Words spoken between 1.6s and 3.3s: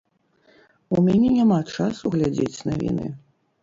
часу глядзець навіны.